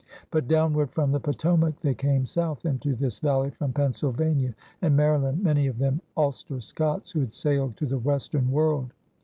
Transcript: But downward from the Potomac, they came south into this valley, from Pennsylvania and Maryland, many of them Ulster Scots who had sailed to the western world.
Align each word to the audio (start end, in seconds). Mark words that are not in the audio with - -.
But 0.31 0.47
downward 0.47 0.89
from 0.89 1.11
the 1.11 1.19
Potomac, 1.19 1.79
they 1.81 1.93
came 1.93 2.25
south 2.25 2.65
into 2.65 2.95
this 2.95 3.19
valley, 3.19 3.51
from 3.51 3.71
Pennsylvania 3.71 4.55
and 4.81 4.97
Maryland, 4.97 5.43
many 5.43 5.67
of 5.67 5.77
them 5.77 6.01
Ulster 6.17 6.59
Scots 6.59 7.11
who 7.11 7.19
had 7.19 7.35
sailed 7.35 7.77
to 7.77 7.85
the 7.85 7.99
western 7.99 8.49
world. 8.49 8.93